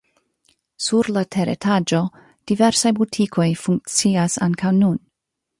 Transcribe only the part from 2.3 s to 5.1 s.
diversaj butikoj funkcias ankaŭ nun.